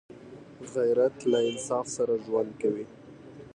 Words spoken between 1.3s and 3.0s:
له انصاف سره ژوند کوي